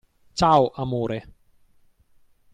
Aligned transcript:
Ciao, 0.33 0.71
amore! 0.77 1.19